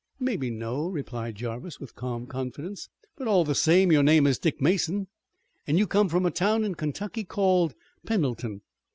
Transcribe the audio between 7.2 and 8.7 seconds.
called Pendleton.